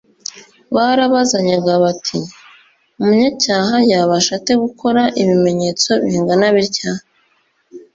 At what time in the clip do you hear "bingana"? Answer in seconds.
6.05-6.47